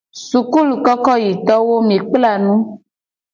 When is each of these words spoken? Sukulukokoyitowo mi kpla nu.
Sukulukokoyitowo 0.27 1.75
mi 1.87 1.97
kpla 2.07 2.33
nu. 2.43 2.55